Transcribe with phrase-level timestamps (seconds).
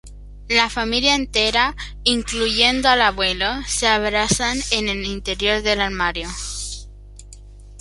[0.49, 6.27] La familia entera, incluyendo al abuelo, se abrazan en el interior del armario.